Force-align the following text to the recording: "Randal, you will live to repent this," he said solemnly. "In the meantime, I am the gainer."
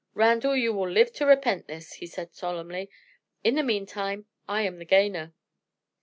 "Randal, 0.15 0.55
you 0.55 0.73
will 0.73 0.89
live 0.89 1.13
to 1.13 1.27
repent 1.27 1.67
this," 1.67 1.93
he 1.93 2.07
said 2.07 2.33
solemnly. 2.33 2.89
"In 3.43 3.53
the 3.53 3.61
meantime, 3.61 4.25
I 4.49 4.63
am 4.63 4.79
the 4.79 4.85
gainer." 4.85 5.35